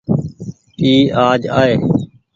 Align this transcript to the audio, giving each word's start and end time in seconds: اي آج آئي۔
اي 0.81 0.91
آج 1.27 1.41
آئي۔ 1.59 1.73